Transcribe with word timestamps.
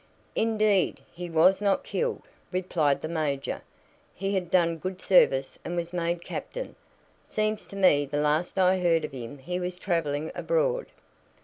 "Indeed, 0.35 0.99
he 1.13 1.29
was 1.29 1.61
not 1.61 1.83
killed," 1.83 2.23
replied 2.51 3.01
the 3.03 3.07
major. 3.07 3.61
"He 4.15 4.33
had 4.33 4.49
done 4.49 4.79
good 4.79 4.99
service 4.99 5.59
and 5.63 5.75
was 5.75 5.93
made 5.93 6.23
captain. 6.23 6.75
Seems 7.23 7.67
to 7.67 7.75
me 7.75 8.07
the 8.07 8.17
last 8.17 8.57
I 8.57 8.79
heard 8.79 9.05
of 9.05 9.11
him 9.11 9.37
he 9.37 9.59
was 9.59 9.77
traveling 9.77 10.31
abroad." 10.33 10.87